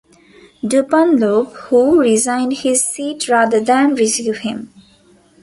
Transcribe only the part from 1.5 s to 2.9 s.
who resigned his